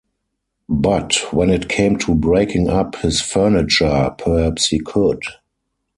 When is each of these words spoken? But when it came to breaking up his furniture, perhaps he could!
But 0.67 1.15
when 1.31 1.51
it 1.51 1.69
came 1.69 1.95
to 1.99 2.15
breaking 2.15 2.67
up 2.67 2.95
his 2.95 3.21
furniture, 3.21 4.09
perhaps 4.17 4.69
he 4.69 4.79
could! 4.79 5.21